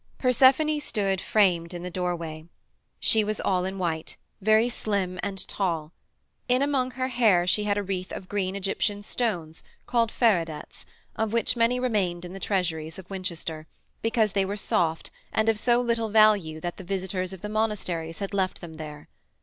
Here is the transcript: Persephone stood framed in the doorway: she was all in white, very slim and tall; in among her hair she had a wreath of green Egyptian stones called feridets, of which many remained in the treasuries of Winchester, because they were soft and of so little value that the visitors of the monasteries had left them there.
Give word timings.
Persephone 0.17 0.79
stood 0.79 1.21
framed 1.21 1.75
in 1.75 1.83
the 1.83 1.91
doorway: 1.91 2.47
she 2.99 3.23
was 3.23 3.39
all 3.39 3.65
in 3.65 3.77
white, 3.77 4.17
very 4.41 4.67
slim 4.67 5.19
and 5.21 5.47
tall; 5.47 5.93
in 6.49 6.63
among 6.63 6.89
her 6.97 7.09
hair 7.09 7.45
she 7.45 7.65
had 7.65 7.77
a 7.77 7.83
wreath 7.83 8.11
of 8.11 8.27
green 8.27 8.55
Egyptian 8.55 9.03
stones 9.03 9.63
called 9.85 10.11
feridets, 10.11 10.87
of 11.15 11.33
which 11.33 11.55
many 11.55 11.79
remained 11.79 12.25
in 12.25 12.33
the 12.33 12.39
treasuries 12.39 12.97
of 12.97 13.11
Winchester, 13.11 13.67
because 14.01 14.31
they 14.31 14.43
were 14.43 14.57
soft 14.57 15.11
and 15.31 15.47
of 15.47 15.59
so 15.59 15.79
little 15.79 16.09
value 16.09 16.59
that 16.59 16.77
the 16.77 16.83
visitors 16.83 17.31
of 17.31 17.41
the 17.41 17.47
monasteries 17.47 18.17
had 18.17 18.33
left 18.33 18.59
them 18.59 18.73
there. 18.73 19.07